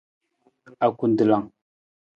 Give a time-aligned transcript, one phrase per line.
[0.85, 1.47] Akutelang.